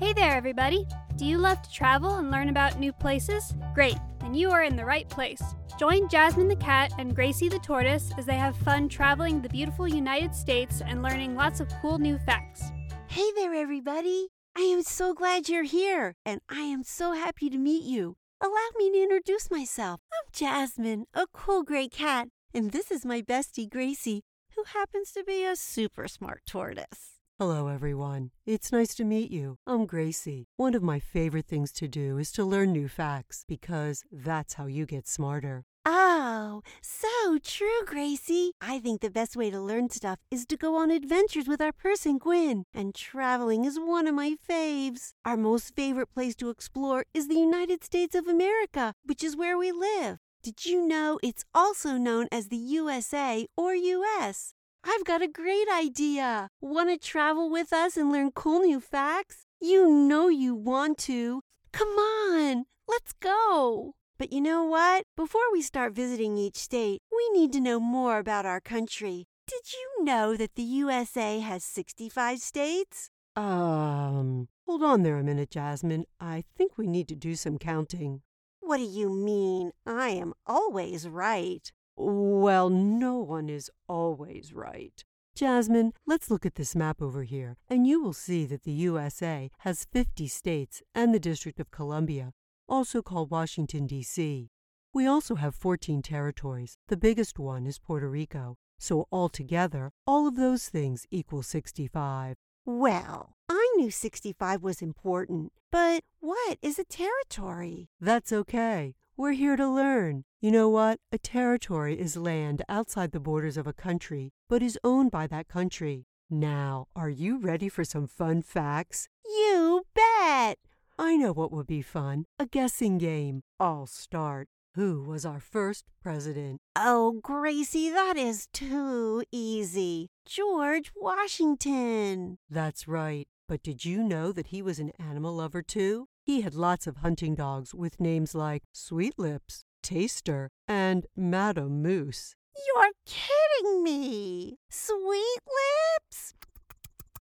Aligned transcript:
Hey 0.00 0.14
there, 0.14 0.34
everybody! 0.34 0.86
Do 1.16 1.26
you 1.26 1.36
love 1.36 1.60
to 1.60 1.70
travel 1.70 2.16
and 2.16 2.30
learn 2.30 2.48
about 2.48 2.78
new 2.78 2.90
places? 2.90 3.52
Great, 3.74 3.98
then 4.20 4.32
you 4.32 4.50
are 4.50 4.62
in 4.62 4.74
the 4.74 4.84
right 4.86 5.06
place. 5.10 5.42
Join 5.78 6.08
Jasmine 6.08 6.48
the 6.48 6.56
cat 6.56 6.90
and 6.98 7.14
Gracie 7.14 7.50
the 7.50 7.58
tortoise 7.58 8.10
as 8.16 8.24
they 8.24 8.36
have 8.36 8.56
fun 8.56 8.88
traveling 8.88 9.42
the 9.42 9.50
beautiful 9.50 9.86
United 9.86 10.34
States 10.34 10.80
and 10.80 11.02
learning 11.02 11.34
lots 11.34 11.60
of 11.60 11.68
cool 11.82 11.98
new 11.98 12.16
facts. 12.16 12.62
Hey 13.08 13.30
there, 13.36 13.52
everybody! 13.52 14.28
I 14.56 14.62
am 14.62 14.82
so 14.82 15.12
glad 15.12 15.50
you're 15.50 15.64
here, 15.64 16.14
and 16.24 16.40
I 16.48 16.62
am 16.62 16.82
so 16.82 17.12
happy 17.12 17.50
to 17.50 17.58
meet 17.58 17.84
you. 17.84 18.16
Allow 18.40 18.68
me 18.78 18.90
to 18.92 19.02
introduce 19.02 19.50
myself. 19.50 20.00
I'm 20.14 20.30
Jasmine, 20.32 21.04
a 21.12 21.26
cool 21.30 21.62
gray 21.62 21.88
cat, 21.88 22.28
and 22.54 22.72
this 22.72 22.90
is 22.90 23.04
my 23.04 23.20
bestie, 23.20 23.68
Gracie, 23.68 24.22
who 24.56 24.64
happens 24.64 25.12
to 25.12 25.22
be 25.22 25.44
a 25.44 25.56
super 25.56 26.08
smart 26.08 26.40
tortoise. 26.46 27.19
Hello, 27.40 27.68
everyone. 27.68 28.32
It's 28.44 28.70
nice 28.70 28.94
to 28.96 29.02
meet 29.02 29.30
you. 29.30 29.56
I'm 29.66 29.86
Gracie. 29.86 30.44
One 30.58 30.74
of 30.74 30.82
my 30.82 31.00
favorite 31.00 31.46
things 31.46 31.72
to 31.72 31.88
do 31.88 32.18
is 32.18 32.32
to 32.32 32.44
learn 32.44 32.70
new 32.70 32.86
facts 32.86 33.46
because 33.48 34.04
that's 34.12 34.56
how 34.56 34.66
you 34.66 34.84
get 34.84 35.08
smarter. 35.08 35.64
Oh, 35.86 36.60
so 36.82 37.38
true, 37.42 37.86
Gracie. 37.86 38.52
I 38.60 38.78
think 38.78 39.00
the 39.00 39.08
best 39.08 39.36
way 39.36 39.50
to 39.52 39.58
learn 39.58 39.88
stuff 39.88 40.18
is 40.30 40.44
to 40.48 40.58
go 40.58 40.76
on 40.76 40.90
adventures 40.90 41.48
with 41.48 41.62
our 41.62 41.72
person, 41.72 42.18
Gwen. 42.18 42.64
And 42.74 42.94
traveling 42.94 43.64
is 43.64 43.80
one 43.80 44.06
of 44.06 44.14
my 44.14 44.36
faves. 44.46 45.14
Our 45.24 45.38
most 45.38 45.74
favorite 45.74 46.12
place 46.12 46.34
to 46.36 46.50
explore 46.50 47.06
is 47.14 47.28
the 47.28 47.40
United 47.40 47.82
States 47.82 48.14
of 48.14 48.28
America, 48.28 48.92
which 49.02 49.24
is 49.24 49.34
where 49.34 49.56
we 49.56 49.72
live. 49.72 50.18
Did 50.42 50.66
you 50.66 50.86
know 50.86 51.18
it's 51.22 51.46
also 51.54 51.96
known 51.96 52.28
as 52.30 52.48
the 52.48 52.58
USA 52.58 53.46
or 53.56 53.74
US? 53.74 54.52
I've 54.82 55.04
got 55.04 55.22
a 55.22 55.28
great 55.28 55.68
idea. 55.68 56.48
Want 56.60 56.88
to 56.88 56.96
travel 56.96 57.50
with 57.50 57.72
us 57.72 57.96
and 57.96 58.10
learn 58.10 58.30
cool 58.30 58.60
new 58.60 58.80
facts? 58.80 59.44
You 59.60 59.90
know 59.90 60.28
you 60.28 60.54
want 60.54 60.96
to. 60.98 61.42
Come 61.72 61.88
on, 61.88 62.64
let's 62.88 63.12
go. 63.20 63.94
But 64.18 64.32
you 64.32 64.40
know 64.40 64.64
what? 64.64 65.04
Before 65.16 65.52
we 65.52 65.62
start 65.62 65.92
visiting 65.92 66.36
each 66.36 66.56
state, 66.56 67.00
we 67.10 67.38
need 67.38 67.52
to 67.52 67.60
know 67.60 67.78
more 67.78 68.18
about 68.18 68.46
our 68.46 68.60
country. 68.60 69.26
Did 69.46 69.72
you 69.72 70.04
know 70.04 70.36
that 70.36 70.54
the 70.54 70.62
USA 70.62 71.40
has 71.40 71.62
65 71.64 72.38
states? 72.38 73.10
Um, 73.36 74.48
hold 74.66 74.82
on 74.82 75.02
there 75.02 75.18
a 75.18 75.24
minute, 75.24 75.50
Jasmine. 75.50 76.04
I 76.20 76.44
think 76.56 76.78
we 76.78 76.86
need 76.86 77.08
to 77.08 77.16
do 77.16 77.34
some 77.34 77.58
counting. 77.58 78.22
What 78.60 78.78
do 78.78 78.84
you 78.84 79.10
mean? 79.10 79.72
I 79.86 80.10
am 80.10 80.32
always 80.46 81.08
right. 81.08 81.70
Well, 82.02 82.70
no 82.70 83.18
one 83.18 83.50
is 83.50 83.70
always 83.86 84.54
right. 84.54 85.04
Jasmine, 85.34 85.92
let's 86.06 86.30
look 86.30 86.46
at 86.46 86.54
this 86.54 86.74
map 86.74 87.02
over 87.02 87.24
here, 87.24 87.58
and 87.68 87.86
you 87.86 88.02
will 88.02 88.14
see 88.14 88.46
that 88.46 88.62
the 88.62 88.72
USA 88.72 89.50
has 89.58 89.86
50 89.92 90.26
states 90.26 90.82
and 90.94 91.12
the 91.12 91.20
District 91.20 91.60
of 91.60 91.70
Columbia, 91.70 92.32
also 92.66 93.02
called 93.02 93.30
Washington, 93.30 93.86
D.C. 93.86 94.48
We 94.94 95.06
also 95.06 95.34
have 95.34 95.54
14 95.54 96.00
territories. 96.00 96.78
The 96.88 96.96
biggest 96.96 97.38
one 97.38 97.66
is 97.66 97.78
Puerto 97.78 98.08
Rico. 98.08 98.56
So 98.78 99.06
altogether, 99.12 99.92
all 100.06 100.26
of 100.26 100.36
those 100.36 100.70
things 100.70 101.06
equal 101.10 101.42
65. 101.42 102.36
Well, 102.64 103.34
I 103.46 103.74
knew 103.76 103.90
65 103.90 104.62
was 104.62 104.80
important, 104.80 105.52
but 105.70 106.02
what 106.20 106.56
is 106.62 106.78
a 106.78 106.84
territory? 106.84 107.90
That's 108.00 108.32
okay. 108.32 108.94
We're 109.20 109.32
here 109.32 109.56
to 109.56 109.68
learn. 109.68 110.24
You 110.40 110.50
know 110.50 110.70
what? 110.70 110.98
A 111.12 111.18
territory 111.18 112.00
is 112.00 112.16
land 112.16 112.62
outside 112.70 113.12
the 113.12 113.20
borders 113.20 113.58
of 113.58 113.66
a 113.66 113.74
country, 113.74 114.32
but 114.48 114.62
is 114.62 114.78
owned 114.82 115.10
by 115.10 115.26
that 115.26 115.46
country. 115.46 116.06
Now, 116.30 116.86
are 116.96 117.10
you 117.10 117.38
ready 117.38 117.68
for 117.68 117.84
some 117.84 118.06
fun 118.06 118.40
facts? 118.40 119.08
You 119.26 119.82
bet! 119.94 120.56
I 120.98 121.18
know 121.18 121.32
what 121.32 121.52
would 121.52 121.66
be 121.66 121.82
fun 121.82 122.24
a 122.38 122.46
guessing 122.46 122.96
game. 122.96 123.42
I'll 123.60 123.86
start. 123.86 124.48
Who 124.74 125.04
was 125.04 125.26
our 125.26 125.38
first 125.38 125.84
president? 126.02 126.62
Oh, 126.74 127.20
Gracie, 127.22 127.90
that 127.90 128.16
is 128.16 128.48
too 128.54 129.22
easy. 129.30 130.08
George 130.24 130.92
Washington. 130.96 132.38
That's 132.48 132.88
right. 132.88 133.28
But 133.46 133.62
did 133.62 133.84
you 133.84 134.02
know 134.02 134.32
that 134.32 134.46
he 134.46 134.62
was 134.62 134.78
an 134.78 134.92
animal 134.98 135.34
lover 135.34 135.60
too? 135.60 136.06
He 136.30 136.42
had 136.42 136.54
lots 136.54 136.86
of 136.86 136.98
hunting 136.98 137.34
dogs 137.34 137.74
with 137.74 137.98
names 137.98 138.36
like 138.36 138.62
Sweet 138.72 139.18
Lips, 139.18 139.64
Taster, 139.82 140.48
and 140.68 141.04
Madam 141.16 141.82
Moose. 141.82 142.36
You're 142.54 142.92
kidding 143.04 143.82
me! 143.82 144.58
Sweet 144.70 145.40
Lips? 145.58 146.34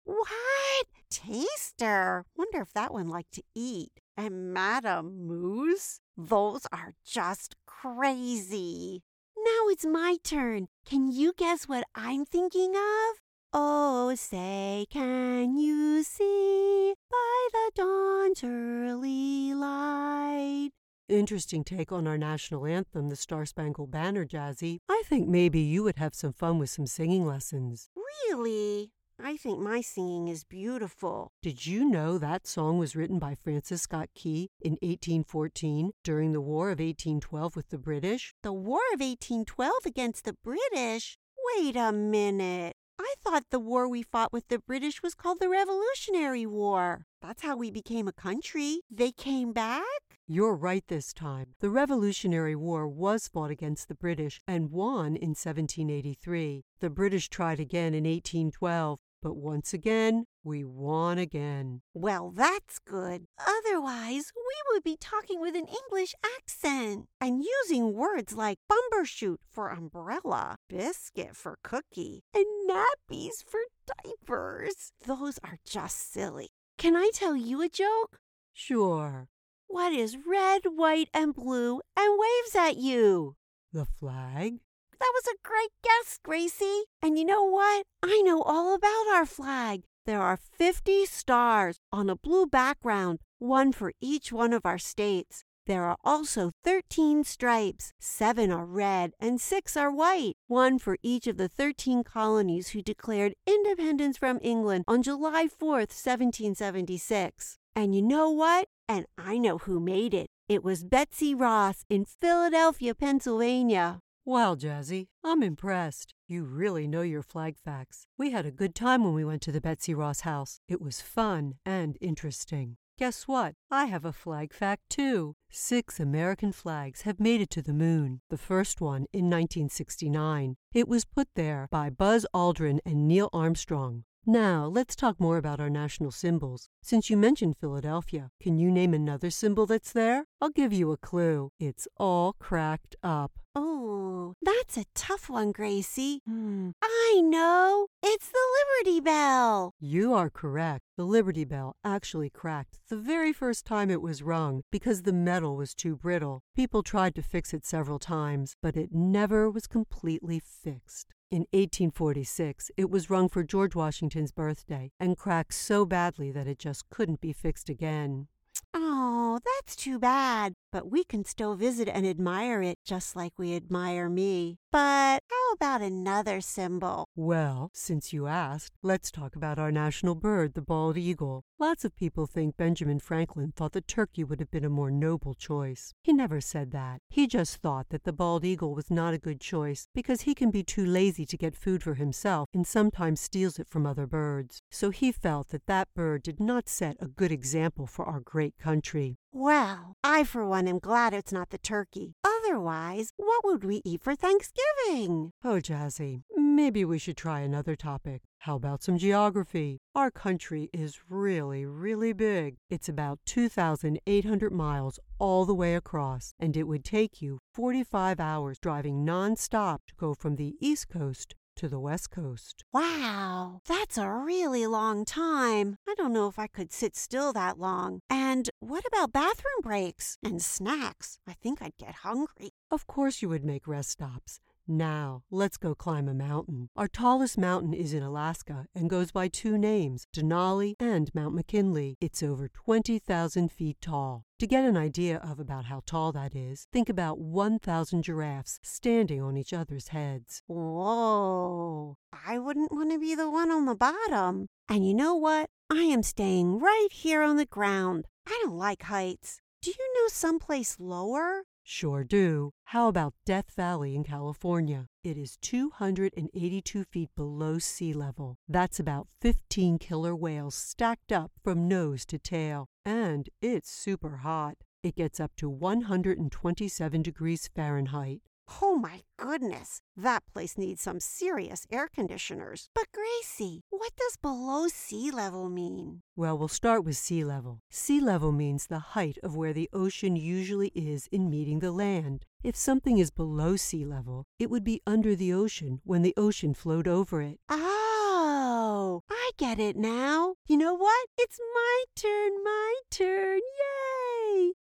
What? 0.04 0.88
Taster? 1.10 2.26
Wonder 2.36 2.60
if 2.60 2.74
that 2.74 2.94
one 2.94 3.08
liked 3.08 3.32
to 3.36 3.44
eat. 3.56 3.94
And 4.18 4.54
Madam 4.54 5.26
Moose? 5.26 6.02
Those 6.18 6.68
are 6.74 6.92
just 7.06 7.56
crazy. 7.66 9.04
Now 9.38 9.70
it's 9.70 9.86
my 9.86 10.18
turn. 10.22 10.68
Can 10.86 11.10
you 11.10 11.32
guess 11.38 11.66
what 11.66 11.86
I'm 11.96 12.26
thinking 12.26 12.76
of? 12.76 13.22
Oh, 13.54 14.16
say, 14.16 14.86
can 14.90 15.58
you 15.58 16.04
see 16.04 16.94
by 17.10 17.48
the 17.52 17.72
dawn's 17.76 18.44
early 18.46 19.54
light? 19.54 20.70
Interesting 21.10 21.66
take 21.66 21.92
on 21.92 22.08
our 22.08 22.18
national 22.18 22.66
anthem, 22.66 23.10
the 23.10 23.18
Star 23.18 23.46
Spangled 23.46 23.92
Banner, 23.92 24.26
Jazzy. 24.26 24.78
I 24.88 25.04
think 25.06 25.28
maybe 25.28 25.60
you 25.60 25.84
would 25.84 25.98
have 25.98 26.16
some 26.16 26.32
fun 26.32 26.60
with 26.60 26.70
some 26.70 26.88
singing 26.88 27.26
lessons. 27.26 27.90
Really? 27.98 28.92
I 29.20 29.36
think 29.36 29.60
my 29.60 29.82
singing 29.82 30.30
is 30.30 30.46
beautiful. 30.46 31.34
Did 31.42 31.66
you 31.66 31.84
know 31.84 32.18
that 32.18 32.48
song 32.48 32.78
was 32.78 32.96
written 32.96 33.20
by 33.20 33.36
Francis 33.36 33.82
Scott 33.82 34.08
Key 34.16 34.50
in 34.62 34.78
1814 34.82 35.92
during 36.06 36.32
the 36.32 36.40
War 36.40 36.68
of 36.68 36.80
1812 36.80 37.58
with 37.58 37.68
the 37.68 37.78
British? 37.78 38.34
The 38.44 38.54
War 38.54 38.80
of 38.94 39.02
1812 39.02 39.74
against 39.86 40.24
the 40.24 40.38
British? 40.42 41.18
Wait 41.58 41.76
a 41.76 41.92
minute. 41.92 42.78
I 43.12 43.16
thought 43.30 43.50
the 43.50 43.60
war 43.60 43.90
we 43.90 44.04
fought 44.04 44.32
with 44.32 44.48
the 44.48 44.60
British 44.60 45.04
was 45.04 45.16
called 45.16 45.42
the 45.42 45.50
Revolutionary 45.50 46.46
War. 46.46 47.08
That's 47.22 47.42
how 47.42 47.58
we 47.58 47.70
became 47.70 48.08
a 48.08 48.14
country. 48.14 48.84
They 48.90 49.12
came 49.12 49.52
back? 49.52 49.84
You're 50.28 50.56
right 50.56 50.88
this 50.88 51.12
time. 51.12 51.48
The 51.60 51.70
Revolutionary 51.70 52.56
War 52.56 52.88
was 52.88 53.28
fought 53.28 53.52
against 53.52 53.90
the 53.90 53.96
British 53.96 54.40
and 54.48 54.72
won 54.72 55.18
in 55.18 55.32
1783. 55.32 56.64
The 56.80 56.90
British 56.90 57.28
tried 57.28 57.60
again 57.60 57.94
in 57.94 58.06
1812, 58.06 58.98
but 59.22 59.38
once 59.38 59.74
again, 59.74 60.26
we 60.44 60.64
won 60.64 61.18
again. 61.18 61.82
Well, 61.94 62.32
that's 62.32 62.80
good. 62.80 63.26
Otherwise, 63.40 64.32
we 64.36 64.74
would 64.74 64.84
be 64.84 64.98
talking 65.00 65.40
with 65.40 65.56
an 65.56 65.68
English 65.68 66.14
accent 66.38 67.08
and 67.20 67.44
using 67.44 67.94
words 67.94 68.34
like 68.34 68.58
bumbershoot 68.72 69.38
for 69.52 69.70
umbrella, 69.70 70.58
biscuit 70.68 71.36
for 71.36 71.58
cookie, 71.64 72.24
and 72.34 72.46
nappies 72.70 73.44
for 73.46 73.60
diapers. 74.04 74.92
Those 75.06 75.40
are 75.44 75.58
just 75.66 76.12
silly. 76.12 76.50
Can 76.78 76.96
I 76.96 77.12
tell 77.14 77.36
you 77.36 77.62
a 77.62 77.70
joke? 77.70 78.20
Sure. 78.54 79.28
What 79.68 79.94
is 79.94 80.18
red, 80.28 80.62
white, 80.66 81.10
and 81.14 81.34
blue 81.34 81.82
and 81.96 82.20
waves 82.20 82.56
at 82.56 82.78
you? 82.78 83.36
The 83.72 83.86
flag? 83.86 84.60
That 85.02 85.14
was 85.16 85.34
a 85.34 85.48
great 85.48 85.72
guess, 85.84 86.20
Gracie. 86.24 86.84
And 87.02 87.18
you 87.18 87.26
know 87.26 87.44
what? 87.44 87.88
I 88.04 88.22
know 88.22 88.44
all 88.44 88.76
about 88.76 89.08
our 89.12 89.26
flag. 89.26 89.82
There 90.06 90.22
are 90.22 90.38
50 90.38 91.08
stars 91.08 91.80
on 91.92 92.08
a 92.08 92.16
blue 92.16 92.46
background, 92.46 93.18
one 93.40 93.72
for 93.72 93.94
each 94.00 94.32
one 94.32 94.54
of 94.54 94.64
our 94.64 94.78
states. 94.78 95.44
There 95.66 95.86
are 95.86 95.98
also 96.04 96.52
13 96.64 97.24
stripes. 97.24 97.94
Seven 98.00 98.52
are 98.52 98.64
red 98.64 99.14
and 99.20 99.42
six 99.42 99.76
are 99.76 99.92
white, 99.92 100.36
one 100.46 100.78
for 100.78 100.98
each 101.02 101.26
of 101.26 101.38
the 101.38 101.50
13 101.50 102.04
colonies 102.04 102.70
who 102.70 102.84
declared 102.84 103.34
independence 103.48 104.18
from 104.18 104.38
England 104.44 104.86
on 104.88 105.02
July 105.02 105.46
4th, 105.46 105.90
1776. 105.98 107.58
And 107.76 107.96
you 107.96 108.04
know 108.04 108.30
what? 108.30 108.68
And 108.88 109.08
I 109.18 109.40
know 109.40 109.58
who 109.58 109.80
made 109.80 110.14
it. 110.14 110.30
It 110.48 110.64
was 110.64 110.84
Betsy 110.84 111.34
Ross 111.34 111.86
in 111.90 112.06
Philadelphia, 112.06 112.94
Pennsylvania. 112.94 114.02
Wow, 114.24 114.54
Jazzy, 114.54 115.08
I'm 115.24 115.42
impressed. 115.42 116.14
You 116.28 116.44
really 116.44 116.88
know 116.88 117.02
your 117.02 117.24
flag 117.24 117.58
facts. 117.58 118.06
We 118.20 118.30
had 118.30 118.46
a 118.46 118.52
good 118.52 118.76
time 118.76 119.04
when 119.04 119.16
we 119.16 119.26
went 119.26 119.42
to 119.44 119.52
the 119.52 119.60
Betsy 119.60 119.96
Ross 119.96 120.22
house. 120.22 120.60
It 120.68 120.80
was 120.80 121.02
fun 121.02 121.56
and 121.66 121.98
interesting. 122.00 122.78
Guess 123.00 123.28
what? 123.28 123.56
I 123.72 123.86
have 123.86 124.06
a 124.06 124.14
flag 124.14 124.54
fact 124.54 124.84
too. 124.92 125.36
Six 125.50 126.00
American 126.00 126.52
flags 126.52 127.02
have 127.02 127.20
made 127.20 127.42
it 127.42 127.50
to 127.50 127.64
the 127.64 127.74
moon. 127.74 128.22
The 128.30 128.38
first 128.38 128.80
one 128.80 129.08
in 129.12 129.26
1969. 129.26 130.56
It 130.72 130.88
was 130.88 131.04
put 131.04 131.30
there 131.34 131.68
by 131.72 131.90
Buzz 131.90 132.24
Aldrin 132.32 132.78
and 132.86 133.08
Neil 133.08 133.28
Armstrong. 133.34 134.04
Now, 134.26 134.68
let's 134.68 134.96
talk 134.96 135.20
more 135.20 135.38
about 135.38 135.60
our 135.60 135.70
national 135.70 136.12
symbols. 136.12 136.70
Since 136.84 137.10
you 137.10 137.18
mentioned 137.18 137.58
Philadelphia, 137.58 138.30
can 138.40 138.60
you 138.60 138.70
name 138.70 138.94
another 138.94 139.32
symbol 139.32 139.66
that's 139.66 139.92
there? 139.92 140.26
I'll 140.40 140.52
give 140.52 140.72
you 140.72 140.92
a 140.92 140.98
clue. 140.98 141.50
It's 141.60 141.88
all 141.98 142.34
cracked 142.34 142.96
up. 143.02 143.32
Oh, 143.56 144.36
that's 144.42 144.78
a 144.78 144.86
tough 144.94 145.28
one, 145.28 145.52
Gracie. 145.52 146.22
Hmm. 146.28 146.70
I 146.84 147.22
know. 147.24 147.88
It's 148.04 148.30
the 148.30 148.38
Liberty 148.78 149.02
Bell. 149.02 149.74
You 149.80 150.14
are 150.14 150.30
correct. 150.30 150.84
The 150.98 151.04
Liberty 151.04 151.44
Bell 151.44 151.76
actually 151.84 152.30
cracked 152.30 152.78
the 152.90 152.98
very 152.98 153.34
first 153.34 153.66
time 153.66 153.90
it 153.90 154.04
was 154.04 154.22
rung 154.22 154.62
because 154.72 155.02
the 155.02 155.14
metal 155.14 155.58
was 155.58 155.74
too 155.74 155.96
brittle. 155.96 156.44
People 156.56 156.84
tried 156.84 157.16
to 157.16 157.24
fix 157.24 157.56
it 157.56 157.66
several 157.66 157.98
times, 157.98 158.56
but 158.62 158.78
it 158.78 158.94
never 158.94 159.50
was 159.50 159.66
completely 159.66 160.40
fixed. 160.40 161.14
In 161.32 161.46
1846, 161.54 162.72
it 162.76 162.90
was 162.90 163.10
rung 163.10 163.30
for 163.30 163.42
George 163.42 163.74
Washington's 163.74 164.34
birthday 164.34 164.92
and 165.00 165.16
cracked 165.16 165.54
so 165.54 165.86
badly 165.86 166.30
that 166.30 166.46
it 166.46 166.60
just 166.60 166.90
couldn't 166.90 167.22
be 167.22 167.32
fixed 167.32 167.70
again. 167.70 168.28
Oh, 168.74 169.40
that's 169.46 169.78
too 169.78 169.98
bad. 169.98 170.56
But 170.74 170.92
we 170.92 171.06
can 171.06 171.24
still 171.24 171.56
visit 171.56 171.88
and 171.88 172.06
admire 172.06 172.62
it 172.62 172.80
just 172.84 173.16
like 173.16 173.32
we 173.38 173.56
admire 173.56 174.10
me. 174.10 174.58
But 174.74 175.24
about 175.54 175.82
another 175.82 176.42
symbol? 176.42 177.06
Well, 177.16 177.70
since 177.74 178.14
you 178.14 178.28
asked, 178.28 178.74
let's 178.82 179.12
talk 179.12 179.36
about 179.36 179.60
our 179.60 179.72
national 179.72 180.16
bird, 180.16 180.54
the 180.54 180.62
bald 180.62 180.98
eagle. 180.98 181.44
Lots 181.60 181.86
of 181.86 181.96
people 181.96 182.26
think 182.26 182.58
Benjamin 182.58 183.00
Franklin 183.00 183.54
thought 183.56 183.74
the 183.74 183.82
turkey 183.82 184.24
would 184.24 184.40
have 184.40 184.50
been 184.50 184.66
a 184.66 184.70
more 184.70 184.90
noble 184.90 185.34
choice. 185.34 185.94
He 186.04 186.14
never 186.14 186.42
said 186.42 186.72
that. 186.72 187.00
He 187.10 187.28
just 187.28 187.58
thought 187.58 187.90
that 187.90 188.04
the 188.04 188.14
bald 188.14 188.44
eagle 188.44 188.74
was 188.74 188.90
not 188.90 189.14
a 189.14 189.20
good 189.20 189.40
choice 189.40 189.88
because 189.94 190.22
he 190.22 190.34
can 190.34 190.52
be 190.52 190.64
too 190.64 190.86
lazy 190.86 191.26
to 191.26 191.38
get 191.38 191.56
food 191.56 191.84
for 191.84 191.96
himself 191.96 192.48
and 192.54 192.66
sometimes 192.66 193.22
steals 193.22 193.60
it 193.60 193.70
from 193.70 193.86
other 193.86 194.08
birds. 194.08 194.60
So 194.72 194.90
he 194.90 195.12
felt 195.12 195.50
that 195.50 195.68
that 195.68 195.90
bird 195.94 196.24
did 196.24 196.40
not 196.40 196.70
set 196.70 196.98
a 197.00 197.08
good 197.08 197.32
example 197.32 197.86
for 197.88 198.06
our 198.06 198.20
great 198.20 198.58
country. 198.58 199.18
Well, 199.32 199.96
I 200.04 200.24
for 200.24 200.46
one 200.46 200.68
am 200.68 200.80
glad 200.80 201.14
it's 201.14 201.32
not 201.32 201.52
the 201.52 201.58
turkey. 201.58 202.16
Otherwise, 202.52 203.14
what 203.16 203.46
would 203.46 203.64
we 203.64 203.82
eat 203.86 204.02
for 204.02 204.14
Thanksgiving? 204.14 205.32
Oh, 205.42 205.62
Jazzy, 205.62 206.24
maybe 206.36 206.84
we 206.84 207.00
should 207.00 207.16
try 207.16 207.40
another 207.40 207.78
topic. 207.78 208.24
How 208.40 208.58
about 208.58 208.84
some 208.84 208.98
geography? 208.98 209.78
Our 209.96 210.12
country 210.12 210.70
is 210.74 211.00
really, 211.08 211.66
really 211.66 212.12
big. 212.12 212.58
It's 212.70 212.90
about 212.90 213.20
2,800 213.26 214.52
miles 214.52 215.00
all 215.18 215.46
the 215.46 215.56
way 215.56 215.76
across, 215.76 216.34
and 216.42 216.58
it 216.58 216.64
would 216.64 216.84
take 216.84 217.22
you 217.22 217.40
45 217.54 218.20
hours 218.20 218.60
driving 218.60 219.06
nonstop 219.06 219.78
to 219.88 219.96
go 219.98 220.14
from 220.14 220.36
the 220.36 220.56
East 220.60 220.90
Coast 220.90 221.36
to 221.58 221.68
the 221.68 221.80
West 221.80 222.12
Coast. 222.12 222.64
Wow, 222.74 223.62
that's 223.68 223.98
a 223.98 224.10
really 224.10 224.68
long 224.68 225.06
time. 225.06 225.78
I 225.88 225.96
don't 225.96 226.14
know 226.14 226.28
if 226.28 226.40
I 226.40 226.48
could 226.48 226.72
sit 226.72 226.96
still 226.96 227.34
that 227.34 227.60
long. 227.60 228.02
And 228.10 228.50
what 228.60 228.84
about 228.86 229.12
bathroom 229.14 229.62
breaks 229.62 230.18
and 230.24 230.42
snacks? 230.42 231.20
I 231.28 231.34
think 231.34 231.62
I'd 231.62 231.78
get 231.78 231.96
hungry. 232.04 232.52
Of 232.70 232.88
course, 232.88 233.22
you 233.22 233.30
would 233.30 233.44
make 233.44 233.68
rest 233.68 233.92
stops. 233.92 234.40
Now, 234.72 235.24
let's 235.30 235.58
go 235.58 235.76
climb 235.76 236.08
a 236.08 236.14
mountain. 236.14 236.70
Our 236.78 236.88
tallest 236.88 237.38
mountain 237.38 237.74
is 237.74 237.94
in 237.94 238.04
Alaska 238.04 238.68
and 238.74 238.90
goes 238.90 239.12
by 239.12 239.28
two 239.28 239.58
names, 239.58 240.08
Denali 240.16 240.76
and 240.80 241.14
Mount 241.14 241.36
McKinley. 241.36 241.98
It's 242.00 242.24
over 242.24 242.48
20,000 242.48 243.52
feet 243.52 243.82
tall. 243.82 244.24
To 244.40 244.48
get 244.48 244.64
an 244.64 244.78
idea 244.78 245.18
of 245.18 245.42
about 245.42 245.66
how 245.66 245.82
tall 245.86 246.14
that 246.14 246.34
is, 246.34 246.68
think 246.72 246.88
about 246.88 247.20
1,000 247.20 248.02
giraffes 248.02 248.62
standing 248.64 249.22
on 249.22 249.36
each 249.36 249.52
other's 249.52 249.90
heads. 249.90 250.42
Whoa, 250.48 251.98
I 252.14 252.40
wouldn't 252.40 252.72
want 252.72 252.92
to 252.92 252.98
be 253.00 253.14
the 253.14 253.30
one 253.30 253.52
on 253.52 253.66
the 253.66 253.76
bottom. 253.76 254.48
And 254.70 254.88
you 254.88 254.94
know 254.94 255.16
what? 255.16 255.50
I 255.70 255.84
am 255.84 256.02
staying 256.02 256.60
right 256.60 256.88
here 256.94 257.24
on 257.24 257.36
the 257.36 257.46
ground. 257.46 258.06
I 258.26 258.40
don't 258.46 258.56
like 258.56 258.84
heights. 258.84 259.42
Do 259.62 259.72
you 259.72 259.94
know 259.96 260.08
someplace 260.08 260.78
lower? 260.80 261.44
Sure 261.74 262.04
do. 262.04 262.52
How 262.66 262.90
about 262.90 263.14
Death 263.26 263.56
Valley 263.56 263.96
in 263.96 264.04
California? 264.04 264.88
It 265.06 265.18
is 265.18 265.38
282 265.38 266.84
feet 266.84 267.10
below 267.16 267.60
sea 267.60 267.94
level. 267.94 268.36
That's 268.46 268.78
about 268.78 269.08
15 269.22 269.80
killer 269.80 270.14
whales 270.14 270.54
stacked 270.54 271.14
up 271.14 271.32
from 271.46 271.70
nose 271.70 272.06
to 272.08 272.20
tail. 272.20 272.68
And 272.84 273.30
it's 273.42 273.72
super 273.72 274.18
hot. 274.18 274.58
It 274.84 274.98
gets 274.98 275.22
up 275.22 275.32
to 275.38 275.50
127 275.50 277.02
degrees 277.02 277.50
Fahrenheit. 277.56 278.20
Oh 278.62 278.76
my 278.76 279.02
goodness, 279.18 279.82
that 279.96 280.24
place 280.34 280.58
needs 280.58 280.82
some 280.82 281.00
serious 281.00 281.66
air 281.72 281.88
conditioners. 281.88 282.70
But 282.74 282.88
Gracie, 282.92 283.64
what 283.70 283.92
does 283.96 284.18
below 284.18 284.68
sea 284.68 285.12
level 285.12 285.50
mean? 285.50 286.02
Well, 286.16 286.38
we'll 286.38 286.48
start 286.48 286.84
with 286.84 286.98
sea 286.98 287.24
level. 287.24 287.62
Sea 287.70 288.00
level 288.00 288.32
means 288.32 288.68
the 288.68 288.80
height 288.80 289.18
of 289.24 289.36
where 289.36 289.54
the 289.54 289.70
ocean 289.72 290.16
usually 290.16 290.72
is 290.76 291.08
in 291.12 291.30
meeting 291.30 291.60
the 291.60 291.72
land. 291.72 292.26
If 292.44 292.56
something 292.56 292.98
is 292.98 293.12
below 293.12 293.56
sea 293.56 293.86
level, 293.86 294.26
it 294.40 294.50
would 294.50 294.64
be 294.64 294.82
under 294.88 295.16
the 295.16 295.34
ocean 295.34 295.82
when 295.84 296.02
the 296.02 296.14
ocean 296.18 296.54
flowed 296.54 296.88
over 296.88 297.22
it. 297.22 297.40
Oh, 297.50 299.04
I 299.10 299.32
get 299.38 299.60
it 299.60 299.78
now. 299.78 300.36
You 300.48 300.58
know 300.58 300.74
what? 300.74 301.08
It's 301.18 301.40
my 301.54 301.84
turn, 301.96 302.44
my 302.44 302.76
turn. 302.90 303.38
Yay! 303.38 303.91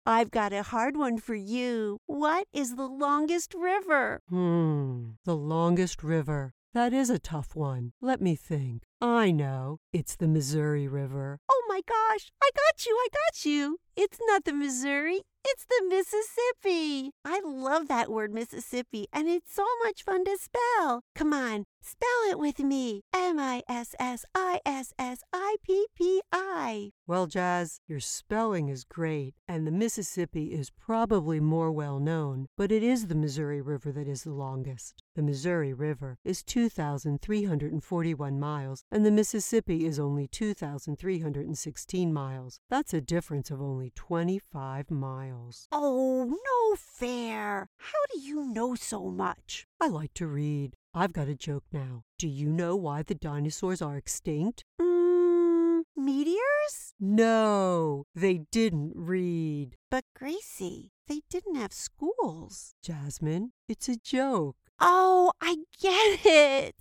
I've 0.06 0.30
got 0.30 0.52
a 0.52 0.62
hard 0.62 0.96
one 0.96 1.18
for 1.18 1.34
you. 1.34 1.98
What 2.06 2.46
is 2.52 2.76
the 2.76 2.86
longest 2.86 3.52
river? 3.54 4.20
Hmm, 4.28 5.10
the 5.24 5.36
longest 5.36 6.02
river. 6.02 6.52
That 6.72 6.92
is 6.92 7.10
a 7.10 7.18
tough 7.18 7.54
one. 7.54 7.92
Let 8.00 8.20
me 8.20 8.34
think. 8.36 8.84
I 9.00 9.30
know. 9.30 9.78
It's 9.92 10.16
the 10.16 10.28
Missouri 10.28 10.86
River. 10.86 11.38
Oh 11.50 11.62
my 11.68 11.80
gosh, 11.86 12.30
I 12.42 12.50
got 12.54 12.86
you, 12.86 12.96
I 12.96 13.08
got 13.12 13.44
you. 13.44 13.78
It's 13.96 14.18
not 14.26 14.44
the 14.44 14.52
Missouri, 14.52 15.22
it's 15.44 15.66
the 15.66 15.84
Mississippi. 15.88 17.10
I 17.24 17.40
love 17.44 17.88
that 17.88 18.10
word 18.10 18.32
Mississippi, 18.32 19.06
and 19.12 19.28
it's 19.28 19.52
so 19.54 19.66
much 19.84 20.02
fun 20.02 20.24
to 20.24 20.38
spell. 20.38 21.02
Come 21.14 21.32
on, 21.32 21.64
spell 21.80 22.08
it 22.30 22.38
with 22.38 22.58
me 22.60 23.02
M 23.14 23.38
I 23.38 23.62
S 23.68 23.94
S 23.98 24.24
I 24.34 24.60
S 24.64 24.92
S 24.98 25.22
I 25.32 25.56
P 25.64 25.86
P 25.94 26.20
I. 26.32 26.92
Well, 27.06 27.26
Jazz, 27.26 27.80
your 27.88 28.00
spelling 28.00 28.68
is 28.68 28.84
great, 28.84 29.34
and 29.48 29.66
the 29.66 29.72
Mississippi 29.72 30.52
is 30.52 30.70
probably 30.70 31.40
more 31.40 31.72
well 31.72 31.98
known, 31.98 32.46
but 32.56 32.70
it 32.70 32.82
is 32.82 33.06
the 33.06 33.14
Missouri 33.14 33.60
River 33.60 33.90
that 33.92 34.06
is 34.06 34.24
the 34.24 34.32
longest. 34.32 35.02
The 35.16 35.22
Missouri 35.22 35.72
River 35.72 36.18
is 36.24 36.42
2,341 36.44 38.38
miles, 38.38 38.84
and 38.92 39.04
the 39.04 39.10
Mississippi 39.10 39.84
is 39.84 39.98
only 39.98 40.28
2,316 40.28 42.12
miles. 42.12 42.60
That's 42.70 42.94
a 42.94 43.00
difference 43.00 43.50
of 43.50 43.60
only 43.60 43.90
25 43.96 44.90
miles. 44.90 45.66
Oh, 45.72 46.24
no 46.26 46.76
fair. 46.76 47.68
How 47.78 48.06
do 48.12 48.20
you 48.20 48.44
know 48.52 48.76
so 48.76 49.10
much? 49.10 49.66
I 49.80 49.88
like 49.88 50.14
to 50.14 50.26
read. 50.26 50.76
I've 50.92 51.12
got 51.12 51.28
a 51.28 51.36
joke 51.36 51.64
now. 51.72 52.02
Do 52.18 52.26
you 52.26 52.48
know 52.48 52.74
why 52.74 53.04
the 53.04 53.14
dinosaurs 53.14 53.80
are 53.80 53.96
extinct? 53.96 54.64
Mmm, 54.80 55.82
meteors? 55.96 56.94
No, 56.98 58.06
they 58.12 58.40
didn't 58.50 58.94
read. 58.96 59.76
But 59.88 60.04
Gracie, 60.16 60.90
they 61.06 61.20
didn't 61.30 61.54
have 61.54 61.72
schools. 61.72 62.74
Jasmine, 62.82 63.52
it's 63.68 63.88
a 63.88 63.96
joke. 63.96 64.56
Oh, 64.80 65.30
I 65.40 65.58
get 65.80 66.26
it. 66.26 66.74